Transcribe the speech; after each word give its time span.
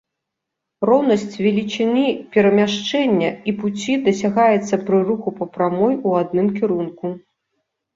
Роўнасць 0.89 1.25
велічыні 1.45 2.07
перамяшчэння 2.37 3.29
і 3.49 3.55
пуці 3.61 4.01
дасягаецца 4.11 4.83
пры 4.89 5.07
руху 5.15 5.29
па 5.41 5.45
прамой 5.55 5.93
у 6.07 6.21
адным 6.27 6.47
кірунку. 6.61 7.05